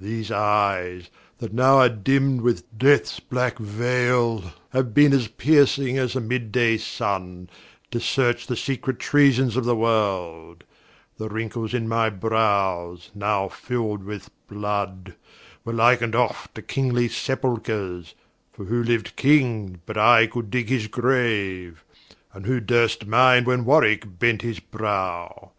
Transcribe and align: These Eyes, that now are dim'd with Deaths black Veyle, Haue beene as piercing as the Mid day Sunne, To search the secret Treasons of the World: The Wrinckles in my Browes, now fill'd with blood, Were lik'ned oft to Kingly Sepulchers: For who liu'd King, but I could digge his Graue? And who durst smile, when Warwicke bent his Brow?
These 0.00 0.30
Eyes, 0.30 1.10
that 1.40 1.52
now 1.52 1.76
are 1.76 1.90
dim'd 1.90 2.40
with 2.40 2.64
Deaths 2.78 3.20
black 3.20 3.58
Veyle, 3.58 4.54
Haue 4.72 4.82
beene 4.82 5.12
as 5.12 5.28
piercing 5.28 5.98
as 5.98 6.14
the 6.14 6.22
Mid 6.22 6.50
day 6.50 6.78
Sunne, 6.78 7.50
To 7.90 8.00
search 8.00 8.46
the 8.46 8.56
secret 8.56 8.98
Treasons 8.98 9.58
of 9.58 9.66
the 9.66 9.76
World: 9.76 10.64
The 11.18 11.28
Wrinckles 11.28 11.74
in 11.74 11.86
my 11.86 12.08
Browes, 12.08 13.10
now 13.14 13.48
fill'd 13.50 14.04
with 14.04 14.30
blood, 14.48 15.12
Were 15.66 15.74
lik'ned 15.74 16.14
oft 16.14 16.54
to 16.54 16.62
Kingly 16.62 17.06
Sepulchers: 17.06 18.14
For 18.54 18.64
who 18.64 18.82
liu'd 18.82 19.16
King, 19.16 19.82
but 19.84 19.98
I 19.98 20.28
could 20.28 20.50
digge 20.50 20.70
his 20.70 20.86
Graue? 20.88 21.74
And 22.32 22.46
who 22.46 22.60
durst 22.60 23.02
smile, 23.02 23.42
when 23.44 23.66
Warwicke 23.66 24.18
bent 24.18 24.40
his 24.40 24.60
Brow? 24.60 25.50